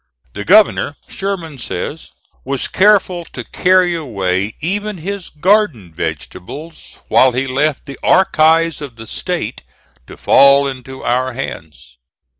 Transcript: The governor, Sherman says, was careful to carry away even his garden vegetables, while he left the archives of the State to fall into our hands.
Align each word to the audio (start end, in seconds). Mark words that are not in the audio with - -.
The 0.33 0.43
governor, 0.43 0.95
Sherman 1.07 1.59
says, 1.59 2.09
was 2.43 2.67
careful 2.67 3.23
to 3.33 3.43
carry 3.43 3.93
away 3.95 4.55
even 4.59 4.97
his 4.97 5.29
garden 5.29 5.93
vegetables, 5.93 6.97
while 7.07 7.33
he 7.33 7.45
left 7.45 7.85
the 7.85 7.99
archives 8.01 8.81
of 8.81 8.95
the 8.95 9.05
State 9.05 9.61
to 10.07 10.17
fall 10.17 10.67
into 10.67 11.03
our 11.03 11.33
hands. 11.33 11.99